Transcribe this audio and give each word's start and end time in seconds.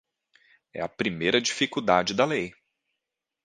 É 0.73 0.81
a 0.81 0.89
primeira 0.89 1.39
dificuldade 1.39 2.15
da 2.15 2.25
lei. 2.25 2.55